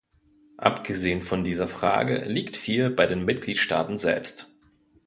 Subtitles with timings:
[0.57, 4.51] Abgesehen von dieser Frage liegt viel bei den Mitgliedstaaten selbst.